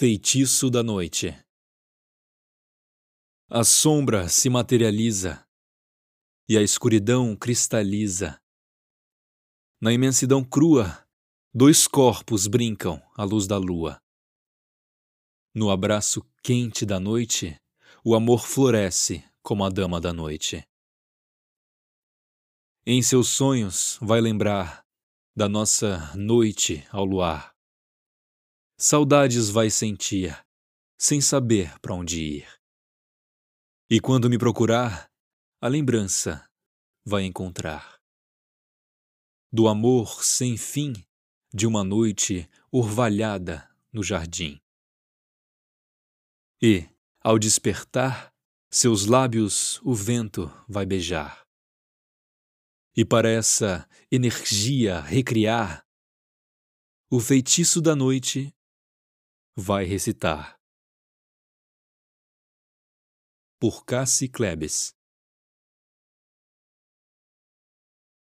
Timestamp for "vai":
24.00-24.22, 29.50-29.68, 37.04-37.24, 50.66-50.86, 59.60-59.84